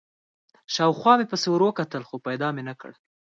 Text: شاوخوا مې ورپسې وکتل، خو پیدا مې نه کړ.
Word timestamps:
شاوخوا 0.73 1.13
مې 1.19 1.25
ورپسې 1.27 1.47
وکتل، 1.51 2.03
خو 2.09 2.15
پیدا 2.27 2.47
مې 2.55 2.63
نه 2.69 2.73
کړ. 2.81 2.91